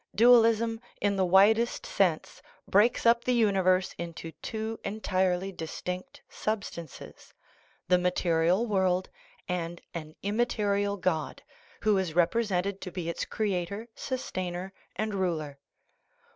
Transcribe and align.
Dualism, 0.15 0.81
in 0.99 1.15
the 1.15 1.25
widest 1.27 1.85
sense, 1.85 2.41
breaks 2.67 3.05
up 3.05 3.23
the 3.23 3.35
universe 3.35 3.93
into 3.99 4.31
two 4.41 4.79
entirely 4.83 5.51
distinct 5.51 6.23
substances 6.27 7.35
the 7.87 7.99
material 7.99 8.65
world 8.65 9.09
and 9.47 9.79
an 9.93 10.15
immaterial 10.23 10.97
God, 10.97 11.43
who 11.81 11.99
is 11.99 12.13
repre 12.15 12.43
sented 12.47 12.79
to 12.79 12.89
be 12.91 13.09
its 13.09 13.25
creator, 13.25 13.89
sustainer, 13.93 14.73
and 14.95 15.13
ruler. 15.13 15.59